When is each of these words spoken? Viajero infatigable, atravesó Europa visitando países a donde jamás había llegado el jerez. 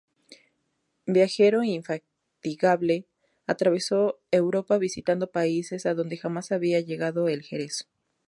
Viajero 1.05 1.63
infatigable, 1.63 3.05
atravesó 3.45 4.19
Europa 4.31 4.79
visitando 4.79 5.27
países 5.29 5.85
a 5.85 5.93
donde 5.93 6.17
jamás 6.17 6.51
había 6.51 6.79
llegado 6.81 7.27
el 7.27 7.43
jerez. 7.43 7.87